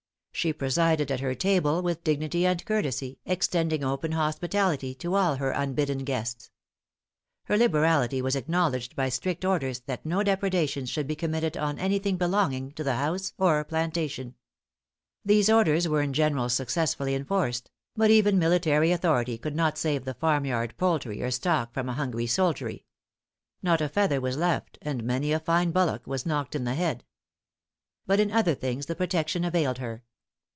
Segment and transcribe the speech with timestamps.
[0.33, 5.51] She presided at her table with dignity and courtesy, extending open hospitality to all her
[5.51, 6.49] unbidden guests.
[7.43, 11.99] Her liberality was acknowledged by strict orders that no depredations should be committed on any
[11.99, 14.33] thing belonging to the house or plantation.
[15.23, 20.15] These orders were in general successfully enforced; but even military authority could not save the
[20.15, 22.85] farm yard poultry or stock from a hungry soldiery.
[23.61, 27.03] Not a feather was left, and many a fine bullock was knocked in the head.
[28.07, 30.03] But in other things the protection availed her.